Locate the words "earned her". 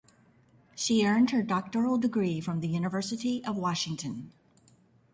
1.05-1.43